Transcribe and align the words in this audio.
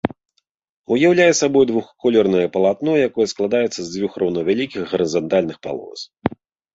Уяўляе 0.93 1.33
сабой 1.41 1.65
двухколернае 1.71 2.45
палатно, 2.55 2.95
якое 3.07 3.27
складаецца 3.33 3.75
з 3.75 3.85
дзвюх 3.93 4.17
роўнавялікіх 4.23 4.81
гарызантальных 4.95 5.57
палос. 5.67 5.99